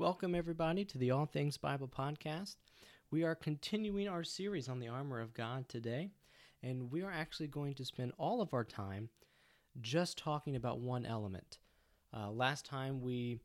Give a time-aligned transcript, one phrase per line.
[0.00, 2.56] Welcome, everybody, to the All Things Bible podcast.
[3.10, 6.08] We are continuing our series on the armor of God today,
[6.62, 9.10] and we are actually going to spend all of our time
[9.82, 11.58] just talking about one element.
[12.16, 13.40] Uh, last time we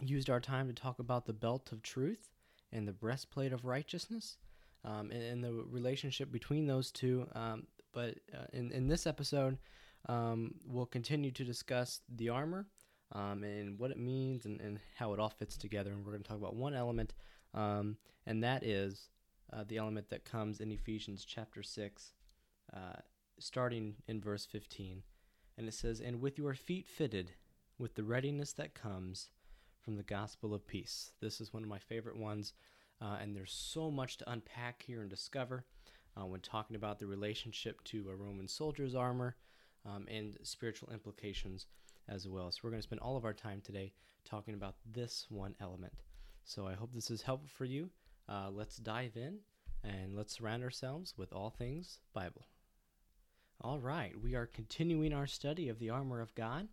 [0.00, 2.30] used our time to talk about the belt of truth
[2.72, 4.38] and the breastplate of righteousness
[4.86, 7.28] um, and, and, the relationship between those two.
[7.34, 9.58] Um, but uh, in, in this episode,
[10.08, 12.68] um, we'll continue to discuss the armor
[13.12, 15.90] um, and what it means and, and how it all fits together.
[15.90, 17.14] And we're going to talk about one element,
[17.52, 17.96] um,
[18.26, 19.08] and that is
[19.52, 22.12] uh, the element that comes in Ephesians chapter 6,
[22.74, 22.78] uh,
[23.38, 25.02] starting in verse 15.
[25.56, 27.32] And it says, And with your feet fitted
[27.78, 29.30] with the readiness that comes
[29.80, 31.12] from the gospel of peace.
[31.20, 32.54] This is one of my favorite ones,
[33.02, 35.64] uh, and there's so much to unpack here and discover
[36.16, 39.36] uh, when talking about the relationship to a Roman soldier's armor
[39.84, 41.66] um, and spiritual implications
[42.08, 42.50] as well.
[42.50, 43.92] So we're going to spend all of our time today
[44.24, 45.92] talking about this one element.
[46.44, 47.90] So I hope this is helpful for you.
[48.28, 49.38] Uh, let's dive in
[49.82, 52.46] and let's surround ourselves with all things Bible.
[53.60, 56.68] All right, we are continuing our study of the armor of God.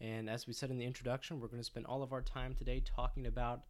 [0.00, 2.54] And as we said in the introduction, we're going to spend all of our time
[2.54, 3.62] today talking about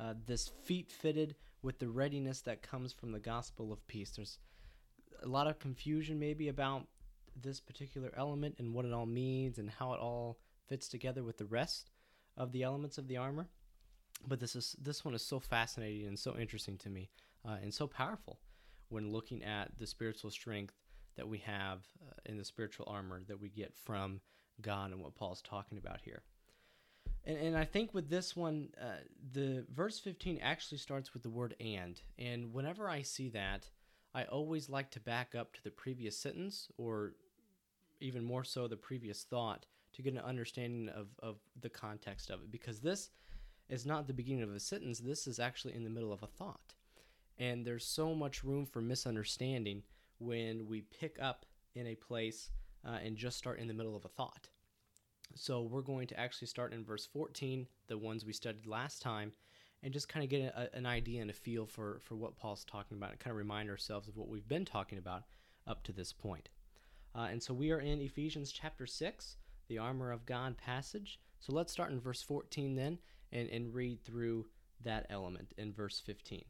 [0.00, 4.10] uh, this feet fitted with the readiness that comes from the gospel of peace.
[4.10, 4.38] There's
[5.22, 6.86] a lot of confusion maybe about
[7.40, 11.38] this particular element and what it all means and how it all fits together with
[11.38, 11.90] the rest
[12.36, 13.48] of the elements of the armor.
[14.26, 17.10] But this is this one is so fascinating and so interesting to me,
[17.46, 18.38] uh, and so powerful
[18.88, 20.74] when looking at the spiritual strength
[21.16, 24.20] that we have uh, in the spiritual armor that we get from
[24.60, 26.22] God and what Paul's talking about here.
[27.24, 31.30] And, and I think with this one, uh, the verse 15 actually starts with the
[31.30, 32.00] word and.
[32.18, 33.68] And whenever I see that,
[34.14, 37.14] I always like to back up to the previous sentence or
[38.00, 42.40] even more so the previous thought to get an understanding of, of the context of
[42.40, 43.10] it because this
[43.68, 44.98] is not the beginning of a sentence.
[44.98, 46.74] This is actually in the middle of a thought.
[47.38, 49.82] And there's so much room for misunderstanding
[50.18, 52.50] when we pick up in a place
[52.86, 54.48] uh, and just start in the middle of a thought.
[55.34, 59.32] So we're going to actually start in verse 14 the ones we studied last time
[59.82, 62.64] and just kind of get a, an idea and a feel for, for what paul's
[62.64, 65.24] talking about and kind of remind ourselves of what we've been talking about
[65.66, 66.50] up to this point.
[67.14, 69.36] Uh, and so we are in ephesians chapter 6
[69.68, 71.18] the armor of God passage.
[71.40, 72.98] So let's start in verse 14 then
[73.32, 74.46] and, and read through
[74.82, 76.44] that element in verse 15.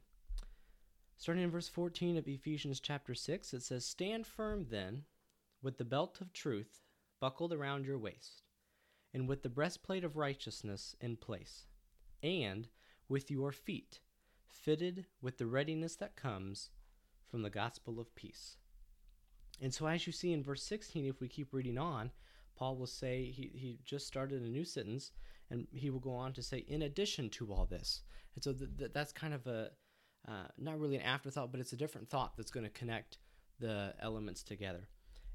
[1.17, 5.03] Starting in verse 14 of Ephesians chapter 6, it says, Stand firm then,
[5.61, 6.81] with the belt of truth
[7.19, 8.43] buckled around your waist,
[9.13, 11.65] and with the breastplate of righteousness in place,
[12.21, 12.67] and
[13.07, 13.99] with your feet
[14.47, 16.69] fitted with the readiness that comes
[17.23, 18.57] from the gospel of peace.
[19.61, 22.11] And so, as you see in verse 16, if we keep reading on,
[22.55, 25.11] Paul will say he, he just started a new sentence,
[25.49, 28.01] and he will go on to say, in addition to all this.
[28.35, 29.71] And so th- th- that's kind of a,
[30.27, 33.17] uh, not really an afterthought, but it's a different thought that's going to connect
[33.59, 34.87] the elements together.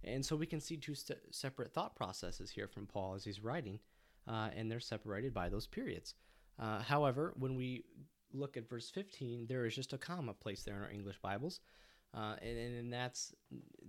[0.03, 3.43] And so we can see two st- separate thought processes here from Paul as he's
[3.43, 3.79] writing,
[4.27, 6.15] uh, and they're separated by those periods.
[6.59, 7.85] Uh, however, when we
[8.33, 11.61] look at verse 15, there is just a comma placed there in our English Bibles.
[12.13, 13.33] Uh, and, and that's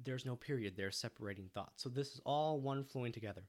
[0.03, 1.83] there's no period there separating thoughts.
[1.83, 3.43] So this is all one flowing together.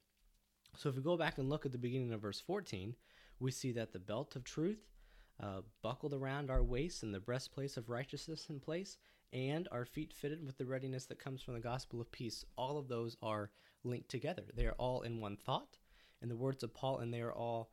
[0.75, 2.95] So if we go back and look at the beginning of verse 14,
[3.39, 4.87] we see that the belt of truth
[5.41, 8.97] uh, buckled around our waist and the breastplate of righteousness in place,
[9.31, 12.45] and our feet fitted with the readiness that comes from the gospel of peace.
[12.57, 13.51] All of those are
[13.83, 14.43] linked together.
[14.55, 15.77] They are all in one thought,
[16.21, 17.71] in the words of Paul, and they are all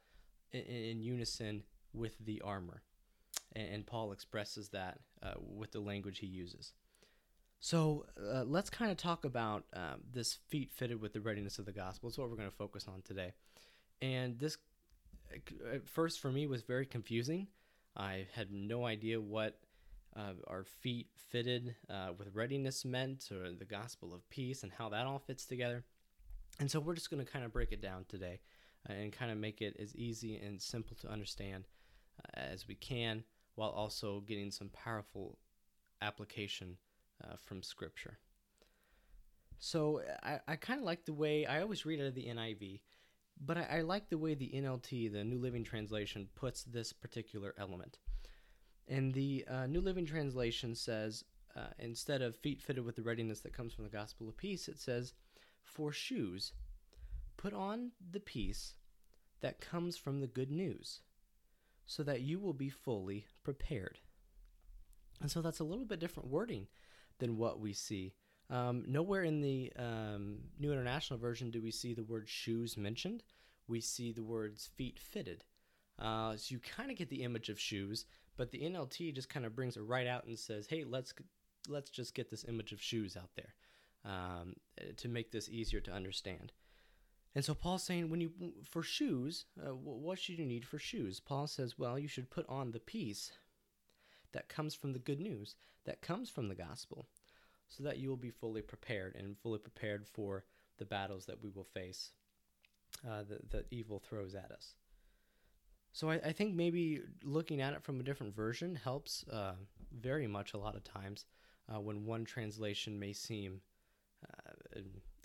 [0.53, 1.63] in, in unison
[1.93, 2.83] with the armor.
[3.53, 6.73] And, and Paul expresses that uh, with the language he uses.
[7.61, 11.67] So uh, let's kind of talk about um, this feet fitted with the readiness of
[11.67, 12.09] the gospel.
[12.09, 13.35] It's what we're going to focus on today.
[14.01, 14.57] And this,
[15.31, 17.49] uh, at first for me, was very confusing.
[17.95, 19.59] I had no idea what
[20.17, 24.89] uh, our feet fitted uh, with readiness meant, or the gospel of peace, and how
[24.89, 25.85] that all fits together.
[26.61, 28.41] And so we're just going to kind of break it down today
[28.89, 31.65] uh, and kind of make it as easy and simple to understand
[32.25, 33.23] uh, as we can,
[33.55, 35.37] while also getting some powerful
[36.01, 36.79] application
[37.25, 38.19] uh, from Scripture.
[39.59, 42.81] So I, I kind of like the way I always read out of the NIV,
[43.45, 47.55] but I, I like the way the NLT, the New Living Translation, puts this particular
[47.59, 47.99] element.
[48.89, 51.25] And the uh, New Living Translation says,
[51.55, 54.67] uh, instead of feet fitted with the readiness that comes from the gospel of peace,
[54.67, 55.13] it says,
[55.63, 56.53] For shoes,
[57.37, 58.75] put on the peace
[59.43, 61.01] that comes from the good news,
[61.87, 63.99] so that you will be fully prepared.
[65.21, 66.67] And so that's a little bit different wording
[67.21, 68.15] than what we see.
[68.51, 73.23] Um, nowhere in the um, New International Version do we see the word shoes mentioned.
[73.69, 75.45] We see the words feet fitted.
[75.99, 78.07] Uh, so you kind of get the image of shoes,
[78.37, 81.15] but the NLT just kind of brings it right out and says, "Hey, let's
[81.69, 83.55] let's just get this image of shoes out there
[84.05, 84.57] um,
[84.97, 86.53] to make this easier to understand."
[87.35, 88.33] And so Paul's saying, when you
[88.65, 91.21] for shoes, uh, what should you need for shoes?
[91.21, 93.31] Paul says, well, you should put on the peace
[94.33, 97.07] that comes from the good news, that comes from the gospel,
[97.69, 100.45] so that you will be fully prepared and fully prepared for
[100.79, 102.13] the battles that we will face,
[103.09, 104.75] uh, that, that evil throws at us.
[105.93, 109.55] So I, I, think maybe looking at it from a different version helps uh,
[109.93, 111.27] very much a lot of times
[111.73, 113.61] uh, when one translation may seem
[114.25, 114.81] uh,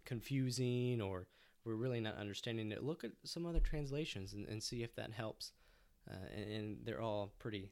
[0.06, 1.28] confusing or
[1.66, 2.84] we're really not understanding it.
[2.84, 5.52] Look at some other translations and, and see if that helps.
[6.10, 7.72] Uh, and, they're all pretty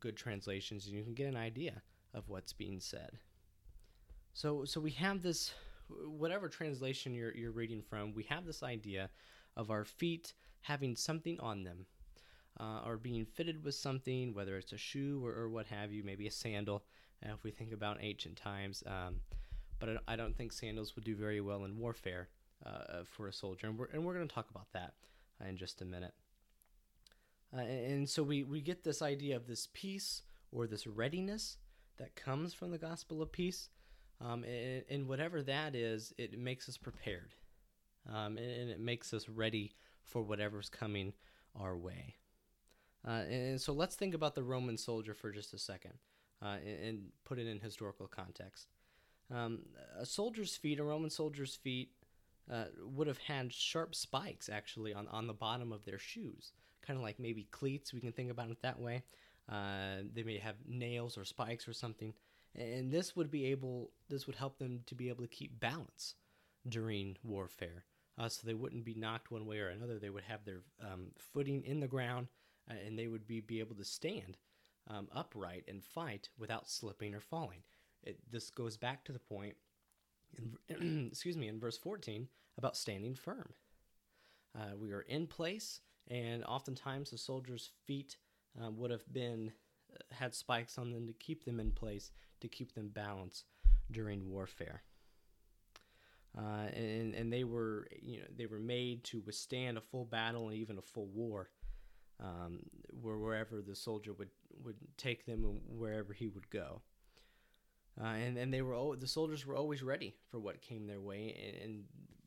[0.00, 1.82] good translations, and you can get an idea
[2.14, 3.18] of what's being said.
[4.32, 5.52] So, so we have this,
[5.88, 9.10] whatever translation you're, you're reading from, we have this idea
[9.56, 11.86] of our feet having something on them
[12.60, 16.02] uh, or being fitted with something, whether it's a shoe or, or what have you,
[16.02, 16.84] maybe a sandal,
[17.24, 18.82] uh, if we think about ancient times.
[18.86, 19.20] Um,
[19.78, 22.28] but I, don't think sandals would do very well in warfare
[22.64, 23.66] uh, for a soldier.
[23.66, 24.94] And we're, and we're going to talk about that
[25.40, 26.14] uh, in just a minute.
[27.54, 30.22] Uh, and, and so we, we get this idea of this peace
[30.52, 31.58] or this readiness
[31.98, 33.68] that comes from the gospel of peace.
[34.20, 37.34] Um, and, and, whatever that is, it makes us prepared.
[38.08, 41.12] Um, and, and, it makes us ready for whatever's coming
[41.54, 42.14] our way.
[43.06, 45.92] Uh, and, so let's think about the Roman soldier for just a second
[46.42, 48.68] uh, and, put it in historical context.
[49.30, 49.60] Um,
[49.98, 51.90] a soldier's feet, a Roman soldier's feet,
[52.50, 56.52] uh, would have had sharp spikes actually on, on the bottom of their shoes,
[56.86, 57.92] kind of like maybe cleats.
[57.92, 59.02] We can think about it that way.
[59.50, 62.12] Uh, they may have nails or spikes or something,
[62.54, 63.90] and this would be able.
[64.08, 66.14] This would help them to be able to keep balance
[66.68, 67.84] during warfare,
[68.18, 69.98] uh, so they wouldn't be knocked one way or another.
[69.98, 72.26] They would have their um, footing in the ground,
[72.68, 74.36] uh, and they would be be able to stand
[74.88, 77.62] um, upright and fight without slipping or falling.
[78.02, 79.56] It, this goes back to the point
[80.68, 82.28] in, excuse me, in verse 14
[82.58, 83.52] about standing firm.
[84.54, 85.80] Uh, we are in place,
[86.10, 88.16] and oftentimes the soldiers' feet
[88.62, 89.52] uh, would have been
[89.92, 93.44] uh, had spikes on them to keep them in place, to keep them balanced
[93.90, 94.82] during warfare.
[96.36, 100.48] Uh, and, and they were, you know, they were made to withstand a full battle
[100.48, 101.48] and even a full war,
[102.22, 102.60] um,
[103.00, 104.28] where wherever the soldier would
[104.62, 106.82] would take them and wherever he would go.
[107.98, 111.34] Uh, and and they were the soldiers were always ready for what came their way,
[111.46, 111.84] and, and,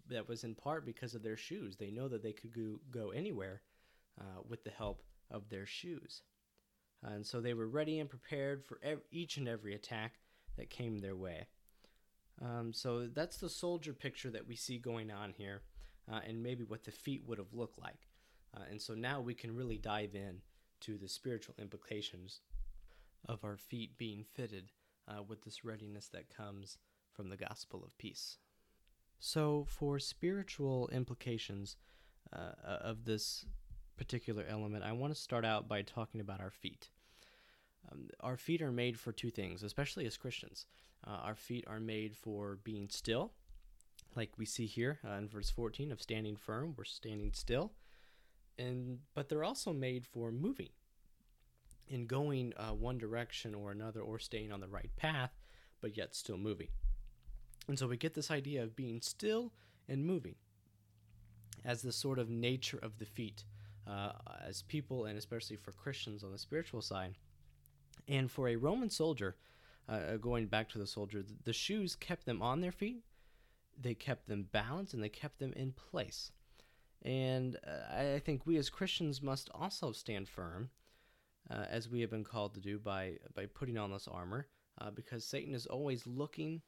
[0.09, 1.75] that was in part because of their shoes.
[1.77, 3.61] They know that they could go, go anywhere
[4.19, 6.23] uh, with the help of their shoes,
[7.05, 10.15] uh, and so they were ready and prepared for ev- each and every attack
[10.57, 11.47] that came their way.
[12.41, 15.61] Um, so that's the soldier picture that we see going on here,
[16.11, 18.07] uh, and maybe what the feet would have looked like.
[18.55, 20.41] Uh, and so now we can really dive in
[20.81, 22.41] to the spiritual implications
[23.27, 24.71] of our feet being fitted
[25.07, 26.77] uh, with this readiness that comes
[27.11, 28.37] from the gospel of peace.
[29.19, 31.75] So, for spiritual implications
[32.31, 33.45] uh, of this
[33.99, 36.87] particular element, I want to start out by talking about our feet.
[37.91, 40.65] Um, our feet are made for two things, especially as Christians.
[41.05, 43.33] Uh, our feet are made for being still,
[44.15, 47.73] like we see here uh, in verse 14 of standing firm, we're standing still.
[48.57, 50.69] And but they're also made for moving
[51.89, 55.31] in going uh, one direction or another or staying on the right path,
[55.81, 56.69] but yet still moving.
[57.67, 59.51] And so we get this idea of being still
[59.89, 60.35] and moving
[61.65, 63.43] as the sort of nature of the feet
[63.89, 64.11] uh,
[64.45, 67.15] as people, and especially for Christians on the spiritual side.
[68.07, 69.35] And for a Roman soldier,
[69.87, 73.03] uh, uh going back to the soldier, the, the shoes kept them on their feet,
[73.81, 76.31] they kept them balanced, and they kept them in place.
[77.01, 80.69] And uh, I think we as Christians must also stand firm
[81.49, 84.47] uh, as we have been called to do by by putting on this armor,
[84.81, 86.61] uh, because Satan is always looking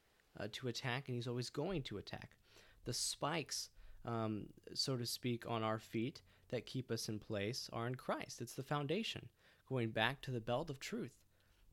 [0.53, 2.37] to attack, and he's always going to attack.
[2.85, 3.69] The spikes,
[4.05, 8.41] um, so to speak, on our feet that keep us in place are in Christ.
[8.41, 9.27] It's the foundation,
[9.67, 11.17] going back to the belt of truth.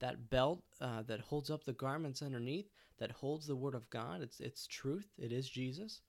[0.00, 4.22] That belt uh, that holds up the garments underneath, that holds the word of God.
[4.22, 5.08] It's it's truth.
[5.18, 6.00] It is Jesus,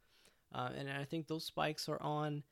[0.53, 2.43] uh, and I think those spikes are on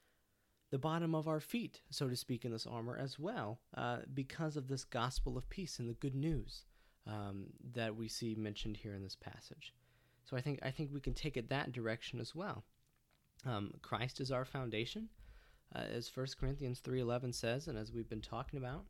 [0.69, 4.57] the bottom of our feet, so to speak, in this armor as well, uh, because
[4.57, 6.65] of this gospel of peace and the good news
[7.05, 9.73] um, that we see mentioned here in this passage.
[10.25, 12.65] So I think I think we can take it that direction as well.
[13.45, 15.09] Um, Christ is our foundation,
[15.75, 18.85] uh, as 1 Corinthians three eleven says, and as we've been talking about.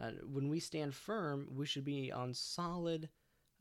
[0.00, 3.08] Uh, when we stand firm, we should be on solid,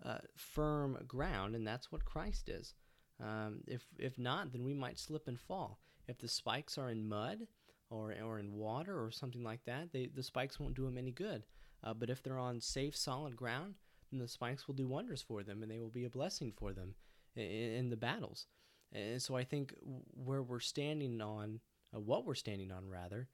[0.03, 2.73] uh, firm ground, and that's what Christ is.
[3.21, 5.79] Um, if if not, then we might slip and fall.
[6.07, 7.47] If the spikes are in mud
[7.89, 11.11] or, or in water or something like that, they, the spikes won't do them any
[11.11, 11.45] good.
[11.83, 13.75] Uh, but if they're on safe, solid ground,
[14.11, 16.73] then the spikes will do wonders for them and they will be a blessing for
[16.73, 16.95] them
[17.35, 18.47] in, in the battles.
[18.91, 19.73] And so I think
[20.13, 21.59] where we're standing on,
[21.95, 23.27] uh, what we're standing on rather,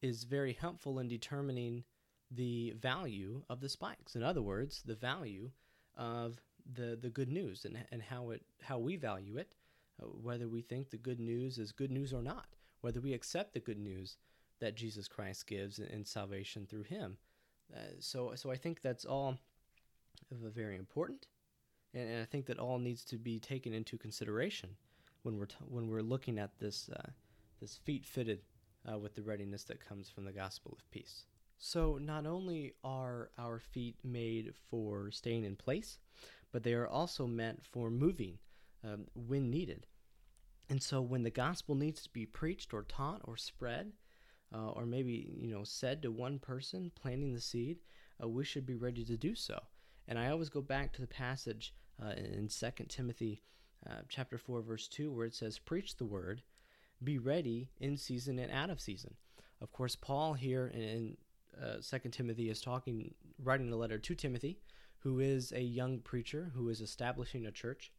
[0.00, 1.84] is very helpful in determining
[2.30, 4.16] the value of the spikes.
[4.16, 5.50] In other words, the value
[5.96, 6.40] of
[6.74, 9.54] the, the good news and, and how it how we value it,
[10.02, 12.46] uh, whether we think the good news is good news or not,
[12.80, 14.16] whether we accept the good news
[14.60, 17.16] that Jesus Christ gives in, in salvation through Him.
[17.74, 19.38] Uh, so so I think that's all
[20.30, 21.26] very important,
[21.94, 24.70] and, and, I think that all needs to be taken into consideration
[25.22, 27.10] when we're t- when we're looking at this uh,
[27.62, 28.40] this feet fitted
[28.90, 31.26] uh, with the readiness that comes from the gospel of peace.
[31.58, 36.00] So, not only are our feet made for staying in place,
[36.50, 38.38] but they are also meant for moving
[38.84, 39.86] um, when needed.
[40.68, 43.92] And so, when the gospel needs to be preached or taught or spread,
[44.52, 47.78] uh, or maybe you know said to one person planting the seed,
[48.20, 49.60] uh, we should be ready to do so.
[50.08, 53.44] And I always go back to the passage uh, in Second Timothy
[53.88, 56.42] uh, chapter four, verse two, where it says, "Preach the word,
[57.04, 59.14] be ready in season and out of season.
[59.60, 61.16] Of course, Paul here in
[61.60, 64.58] uh, Second Timothy is talking, writing a letter to Timothy,
[64.98, 67.92] who is a young preacher who is establishing a church,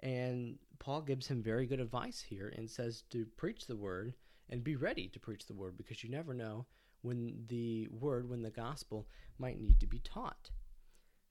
[0.00, 4.14] and Paul gives him very good advice here and says to preach the word
[4.48, 6.66] and be ready to preach the word because you never know
[7.02, 10.50] when the word, when the gospel might need to be taught.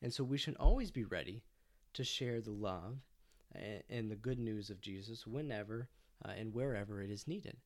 [0.02, 1.44] And so we should always be ready
[1.94, 2.98] to share the love
[3.90, 5.90] and the good news of Jesus whenever
[6.24, 7.58] uh, and wherever it is needed.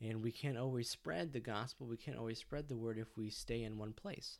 [0.00, 3.30] And we can't always spread the gospel, we can't always spread the word if we
[3.30, 4.38] stay in one place.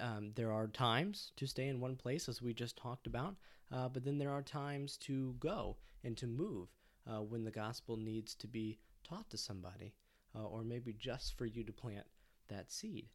[0.00, 3.36] Um, there are times to stay in one place, as we just talked about,
[3.70, 6.68] uh, but then there are times to go and to move
[7.08, 9.94] uh, when the gospel needs to be taught to somebody,
[10.34, 12.06] uh, or maybe just for you to plant
[12.48, 13.06] that seed.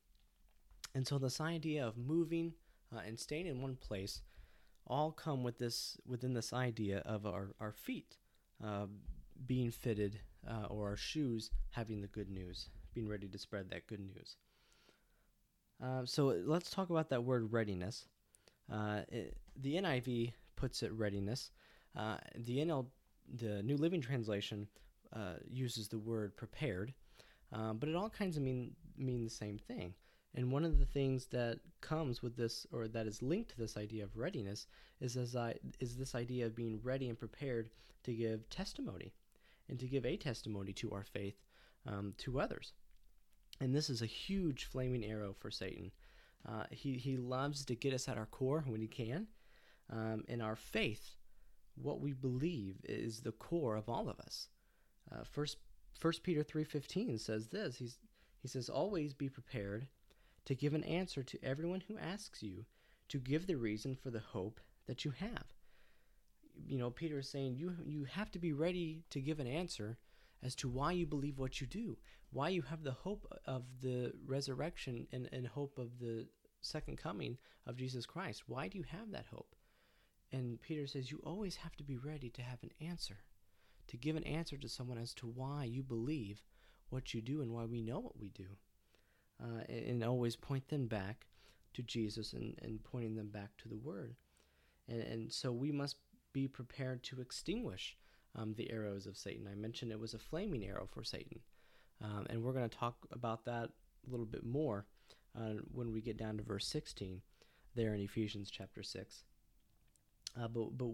[0.95, 2.53] And so, this idea of moving
[2.95, 4.21] uh, and staying in one place
[4.87, 8.17] all come with this within this idea of our, our feet
[9.45, 13.87] being fitted uh, or our shoes having the good news, being ready to spread that
[13.87, 14.37] good news.
[15.83, 18.05] Uh, so let's talk about that word readiness.
[18.71, 21.51] Uh, it, the NIV puts it readiness.
[21.95, 22.87] Uh, the NL,
[23.37, 24.67] the New Living Translation,
[25.13, 26.93] uh, uses the word prepared,
[27.51, 29.93] but it all kinds of mean mean the same thing.
[30.35, 33.77] And one of the things that comes with this, or that is linked to this
[33.77, 34.67] idea of readiness,
[34.99, 37.69] is as I is this idea of being ready and prepared
[38.03, 39.13] to give testimony,
[39.69, 41.35] and to give a testimony to our faith
[41.85, 42.73] um, to others.
[43.61, 45.91] And this is a huge flaming arrow for Satan.
[46.47, 49.27] Uh, he he loves to get us at our core when he can,
[49.91, 51.15] um, and our faith,
[51.75, 54.49] what we believe, is the core of all of us.
[55.11, 55.57] Uh, first
[55.99, 57.75] First Peter three fifteen says this.
[57.75, 57.99] He's
[58.41, 59.87] he says always be prepared
[60.45, 62.65] to give an answer to everyone who asks you
[63.09, 65.53] to give the reason for the hope that you have.
[66.67, 69.97] You know, Peter is saying you you have to be ready to give an answer
[70.43, 71.97] as to why you believe what you do,
[72.31, 76.27] why you have the hope of the resurrection and, and hope of the
[76.61, 78.43] second coming of Jesus Christ.
[78.47, 79.55] Why do you have that hope?
[80.31, 83.17] And Peter says you always have to be ready to have an answer,
[83.87, 86.43] to give an answer to someone as to why you believe
[86.89, 88.47] what you do and why we know what we do
[89.43, 91.27] uh, and, always point them back
[91.73, 94.15] to Jesus and, and pointing them back to the Word.
[94.87, 95.97] And, and so we must
[96.31, 97.97] be prepared to extinguish
[98.35, 99.47] um, the arrows of Satan.
[99.51, 101.39] I mentioned it was a flaming arrow for Satan.
[102.01, 103.69] Um, and we're going to talk about that
[104.07, 104.85] a little bit more
[105.37, 107.21] uh, when we get down to verse 16
[107.75, 109.23] there in Ephesians chapter 6.
[110.39, 110.91] Uh, but, but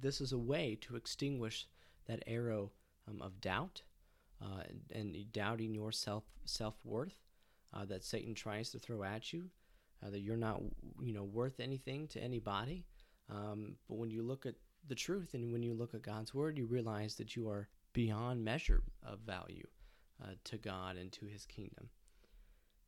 [0.00, 1.66] this is a way to extinguish
[2.06, 2.70] that arrow
[3.08, 3.82] um, of doubt
[4.42, 7.14] uh, and, and, doubting your self self worth
[7.72, 9.44] uh, that Satan tries to throw at you,
[10.04, 10.60] uh, that you're not,
[11.00, 12.84] you know, worth anything to anybody.
[13.30, 14.54] Um, but when you look at
[14.88, 18.44] the truth and when you look at God's word, you realize that you are beyond
[18.44, 19.66] measure of value
[20.22, 21.88] uh, to God and to His kingdom.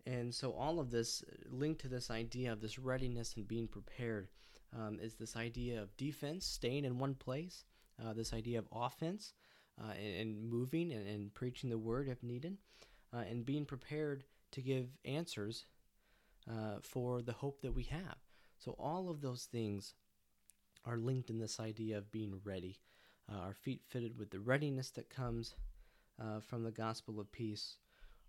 [0.07, 4.29] And so, all of this linked to this idea of this readiness and being prepared
[4.77, 7.65] um, is this idea of defense, staying in one place,
[8.05, 9.33] uh, this idea of offense,
[9.81, 12.57] uh, and, and, moving and, and, preaching the word if needed,
[13.13, 15.67] uh, and being prepared to give answers
[16.51, 18.17] uh, for the hope that we have.
[18.59, 19.95] So, all of those things
[20.85, 22.81] are linked in this idea of being ready.
[23.31, 25.55] Uh, our feet fitted with the readiness that comes
[26.21, 27.77] uh, from the gospel of peace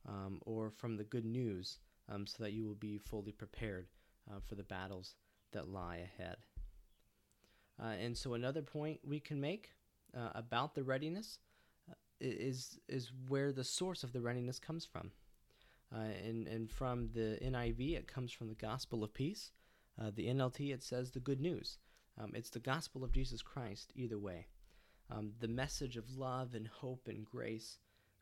[0.07, 1.79] um, or from the good news,
[2.09, 3.87] um, so that you will be fully prepared
[4.29, 5.15] uh, for the battles
[5.51, 6.37] that lie ahead.
[7.81, 9.71] Uh, and so, another point we can make
[10.17, 11.39] uh, about the readiness
[12.21, 15.11] is is where the source of the readiness comes from.
[15.93, 19.51] Uh, and, and from the NIV, it comes from the gospel of peace.
[20.01, 21.77] Uh, the NLT, it says the good news.
[22.19, 24.47] Um, it's the gospel of Jesus Christ, either way.
[25.09, 27.77] Um, the message of love and hope and grace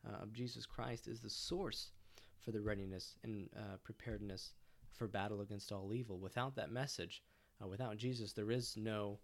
[0.06, 1.92] uh, of Jesus Christ is the source
[2.40, 4.52] for the readiness and uh, preparedness
[4.92, 6.18] for battle against all evil.
[6.18, 7.22] Without that message,
[7.62, 9.18] uh, without Jesus, there is no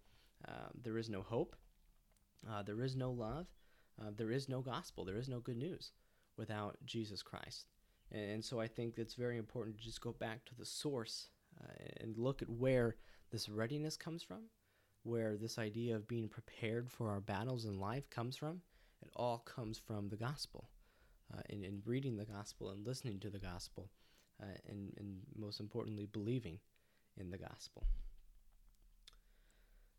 [0.47, 1.55] uh, there is no hope,
[2.49, 3.45] uh, there is no love,
[4.17, 5.91] there is no gospel, there is no good news
[6.35, 7.67] without Jesus Christ.
[8.11, 11.29] And, and so I think it's very important to just go back to the source
[11.99, 12.95] and look at where
[13.31, 14.43] this readiness comes from
[15.03, 18.61] where this idea of being prepared for our battles in life comes from.
[19.01, 20.69] It all comes from the gospel.
[21.33, 23.89] Uh, in, in reading the gospel and listening to the gospel,
[24.43, 26.59] uh, and, and most importantly, believing
[27.15, 27.87] in the gospel.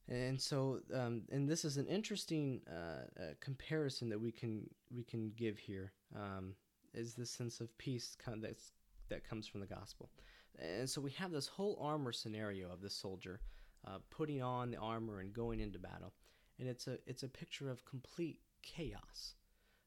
[0.08, 5.04] And so, um, and this is an interesting uh, uh comparison that we can we
[5.04, 5.92] can give here.
[6.14, 6.54] Um,
[6.94, 8.72] is this sense of peace that's,
[9.08, 10.10] that comes from the gospel.
[10.58, 13.40] And so we have this whole armor scenario of the soldier
[13.86, 16.12] uh, putting on the armor and going into battle.
[16.58, 19.34] And it's a it's a picture of complete chaos.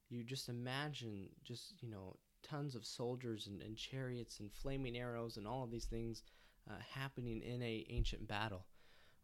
[0.09, 5.37] You just imagine just you know tons of soldiers and, and chariots and flaming arrows
[5.37, 6.23] and all of these things
[6.69, 8.65] uh, happening in a ancient battle,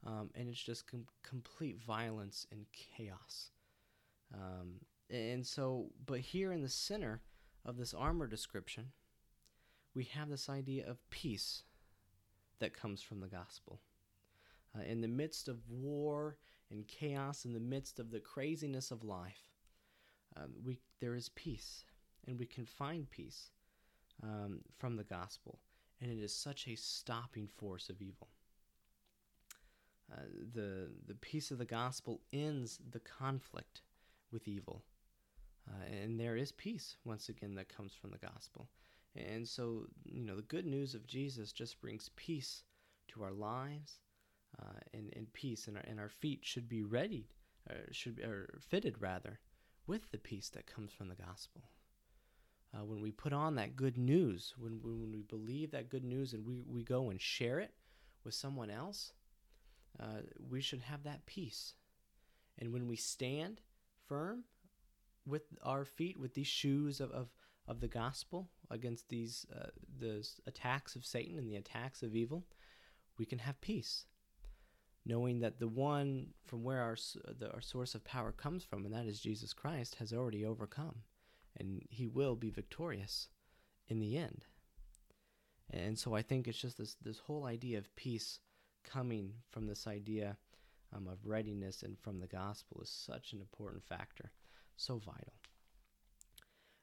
[0.06, 3.50] um, and it's just com- complete violence and chaos.
[4.34, 4.76] Um,
[5.10, 7.22] and so, but here in the center
[7.66, 8.92] of this armor description,
[9.94, 11.64] we have this idea of peace
[12.60, 13.82] that comes from the gospel
[14.78, 16.38] uh, in the midst of war
[16.70, 19.50] and chaos, in the midst of the craziness of life,
[20.38, 21.84] um, we, there is peace,
[22.28, 23.50] and we can find peace
[24.24, 25.60] um, from the gospel.
[26.00, 28.30] And it is such a stopping force of evil.
[30.12, 30.22] Uh,
[30.54, 33.82] the, the peace of the gospel ends the conflict
[34.32, 34.84] with evil.
[35.70, 38.68] Uh, and there is peace, once again, that comes from the gospel.
[39.16, 42.64] And so, you know, the good news of Jesus just brings peace
[43.10, 44.00] to our lives
[44.62, 47.28] uh, and, and peace, and our, and our feet should be readied,
[47.70, 49.40] or should be, or fitted rather,
[49.88, 51.64] with the peace that comes from the gospel.
[52.74, 56.34] Uh, when we put on that good news, when, when we believe that good news
[56.34, 57.74] and we, we go and share it
[58.24, 59.12] with someone else,
[60.00, 61.74] uh, we should have that peace.
[62.58, 63.60] And when we stand
[64.08, 64.46] firm
[65.26, 67.30] with our feet, with these shoes of, of,
[67.68, 69.68] of the gospel against these uh,
[70.48, 72.46] attacks of Satan and the attacks of evil,
[73.18, 74.06] we can have peace
[75.06, 76.96] knowing that the one from where our,
[77.40, 80.96] the, our source of power comes from, and that is Jesus Christ, has already overcome,
[81.58, 83.30] and he will be victorious
[83.88, 84.46] in the end.
[85.72, 88.40] And so I think it's just this, this whole idea of peace
[88.84, 90.38] coming from this idea
[90.94, 94.32] um, of readiness and from the gospel is such an important factor,
[94.76, 95.34] so vital.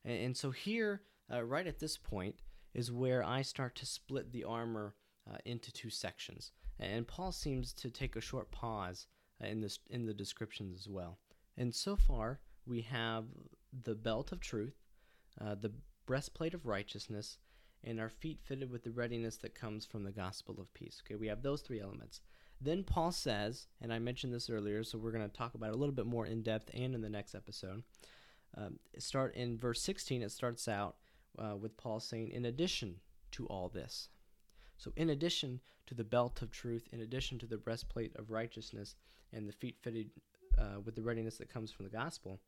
[0.04, 2.36] And, and so here, uh, right at this point,
[2.74, 4.94] is where I start to split the armor
[5.30, 6.52] uh, into two sections.
[6.78, 9.06] And Paul seems to take a short pause
[9.42, 11.18] uh, in this in the descriptions as well.
[11.56, 13.24] And so far, we have
[13.82, 14.76] the belt of truth,
[15.40, 15.72] uh, the
[16.06, 17.38] breastplate of righteousness,
[17.84, 21.02] and our feet fitted with the readiness that comes from the gospel of peace.
[21.04, 22.20] Okay, we have those three elements.
[22.60, 25.74] Then Paul says, and I mentioned this earlier, so we're going to talk about it
[25.74, 27.84] a little bit more in depth and in the next episode.
[28.56, 30.96] Um, start in verse 16, it starts out
[31.38, 32.96] uh, with Paul saying, In addition
[33.32, 34.08] to all this.
[34.76, 38.96] So, in addition to the belt of truth, in addition to the breastplate of righteousness,
[39.32, 40.10] and the feet fitted
[40.56, 42.40] uh, with the readiness that comes from the gospel,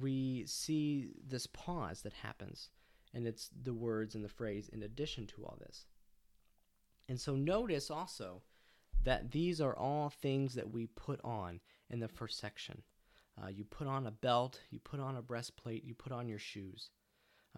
[0.00, 2.70] we see this pause that happens,
[3.14, 5.86] and it's the words and the phrase, in addition to all this.
[7.08, 8.42] And so, notice also
[9.04, 11.60] that these are all things that we put on
[11.90, 12.82] in the first section.
[13.42, 16.38] Uh, you put on a belt, you put on a breastplate, you put on your
[16.38, 16.90] shoes.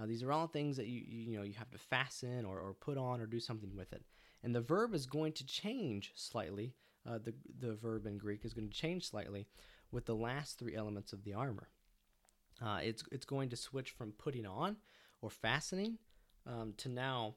[0.00, 2.58] Uh, these are all things that you, you, you know you have to fasten or,
[2.58, 4.02] or put on or do something with it.
[4.42, 6.74] And the verb is going to change slightly.
[7.08, 9.46] Uh, the the verb in Greek is going to change slightly
[9.90, 11.68] with the last three elements of the armor.
[12.62, 14.76] Uh, it's it's going to switch from putting on
[15.20, 15.98] or fastening
[16.46, 17.34] um, to now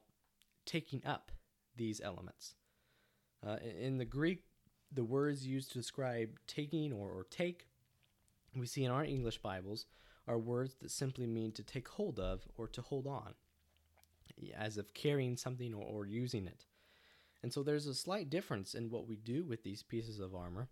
[0.64, 1.32] taking up
[1.76, 2.54] these elements.
[3.46, 4.42] Uh, in the Greek,
[4.92, 7.68] the words used to describe taking or, or take,
[8.54, 9.86] we see in our English Bibles
[10.26, 13.34] are words that simply mean to take hold of or to hold on,
[14.56, 16.66] as of carrying something or, or using it.
[17.42, 20.68] And so there's a slight difference in what we do with these pieces of armor,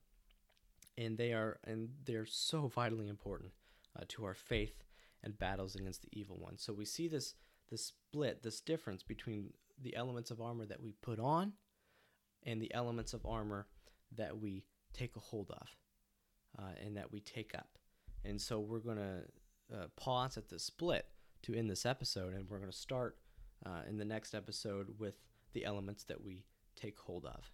[0.98, 3.52] and they are and they're so vitally important
[3.98, 4.82] uh, to our faith
[5.22, 6.58] and battles against the evil one.
[6.58, 7.34] So we see this
[7.70, 11.52] this split, this difference between the elements of armor that we put on
[12.46, 13.66] and the elements of armor
[14.16, 15.68] that we take a hold of
[16.58, 17.68] uh, and that we take up.
[18.24, 19.22] And so we're going to
[19.74, 21.06] uh, pause at the split
[21.42, 23.18] to end this episode, and we're going to start
[23.64, 25.16] uh, in the next episode with
[25.52, 27.50] the elements that we take hold of.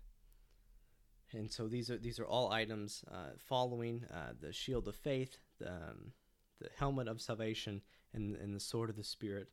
[1.32, 5.38] And so these are these are all items uh, following uh, the shield of faith,
[5.58, 6.12] the, um,
[6.60, 7.80] the helmet of salvation,
[8.12, 9.48] and, and the sword of the spirit,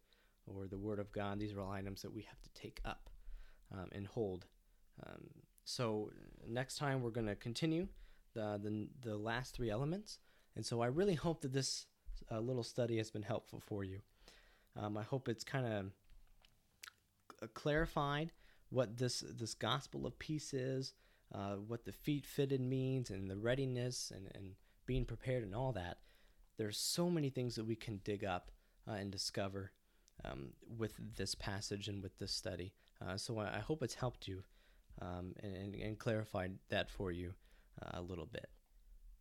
[0.45, 1.39] or the word of God.
[1.39, 3.10] These are all items that we have to take up
[3.73, 4.45] um, and hold.
[5.05, 5.29] Um,
[5.63, 6.12] so
[6.47, 7.88] next time we're going to continue
[8.33, 10.19] the, the the last three elements.
[10.55, 11.85] And so I really hope that this
[12.31, 13.99] uh, little study has been helpful for you.
[14.75, 15.85] Um, I hope it's kind of
[17.41, 18.31] uh, clarified
[18.69, 20.93] what this this gospel of peace is,
[21.33, 24.53] uh, what the feet fitted means, and the readiness and, and
[24.85, 25.97] being prepared and all that.
[26.57, 28.51] There's so many things that we can dig up
[28.88, 29.71] uh, and discover
[30.25, 32.73] um, with this passage and with this study.
[33.01, 34.43] Uh, so I, I, hope it's helped you
[35.01, 37.33] um, and, and, and, clarified that for you
[37.81, 38.49] uh, a little bit.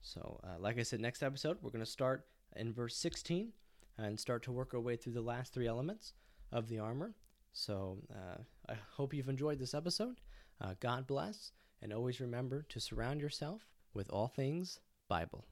[0.00, 3.52] So, uh, like I said, next episode, we're going to start in verse 16
[3.98, 6.14] and start to work our way through the last three elements
[6.52, 7.14] of the armor.
[7.52, 10.20] So, uh, I hope you've enjoyed this episode.
[10.60, 15.44] Uh, God bless, and always remember to surround yourself with all things Bible.